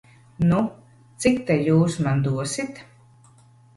[0.51, 0.61] Nu,
[1.25, 2.85] cik ta jūs man dosit?